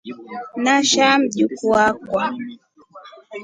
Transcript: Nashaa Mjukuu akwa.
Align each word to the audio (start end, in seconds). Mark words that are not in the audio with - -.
Nashaa 0.63 1.17
Mjukuu 1.21 1.73
akwa. 1.87 2.23